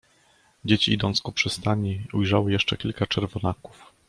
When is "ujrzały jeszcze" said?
2.13-2.77